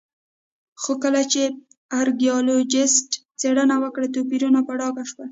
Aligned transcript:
خو 0.81 0.91
کله 1.03 1.21
چې 1.31 1.41
ارکيالوجېسټ 2.01 3.09
څېړنې 3.39 3.77
وکړې 3.81 4.07
توپیرونه 4.15 4.59
په 4.67 4.73
ډاګه 4.79 5.03
شول 5.11 5.29